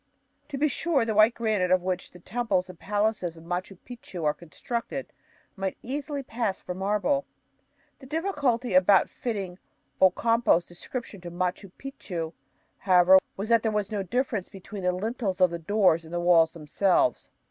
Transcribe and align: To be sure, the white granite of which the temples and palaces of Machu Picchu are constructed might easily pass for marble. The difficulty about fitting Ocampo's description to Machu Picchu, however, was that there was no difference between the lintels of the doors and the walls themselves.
To 0.49 0.57
be 0.57 0.67
sure, 0.67 1.05
the 1.05 1.13
white 1.13 1.35
granite 1.35 1.69
of 1.69 1.83
which 1.83 2.09
the 2.09 2.17
temples 2.17 2.71
and 2.71 2.79
palaces 2.79 3.35
of 3.35 3.43
Machu 3.43 3.77
Picchu 3.85 4.23
are 4.25 4.33
constructed 4.33 5.13
might 5.55 5.77
easily 5.83 6.23
pass 6.23 6.59
for 6.59 6.73
marble. 6.73 7.23
The 7.99 8.07
difficulty 8.07 8.73
about 8.73 9.11
fitting 9.11 9.59
Ocampo's 10.01 10.65
description 10.65 11.21
to 11.21 11.29
Machu 11.29 11.71
Picchu, 11.77 12.33
however, 12.79 13.19
was 13.37 13.49
that 13.49 13.61
there 13.61 13.71
was 13.71 13.91
no 13.91 14.01
difference 14.01 14.49
between 14.49 14.81
the 14.81 14.91
lintels 14.91 15.39
of 15.39 15.51
the 15.51 15.59
doors 15.59 16.03
and 16.03 16.11
the 16.15 16.19
walls 16.19 16.53
themselves. 16.53 17.29